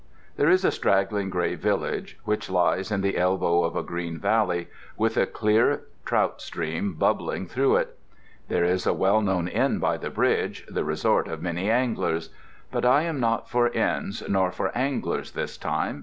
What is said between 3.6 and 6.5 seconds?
of a green valley, with a clear trout